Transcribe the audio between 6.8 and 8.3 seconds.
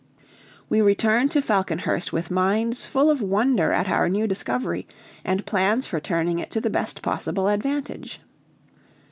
possible advantage.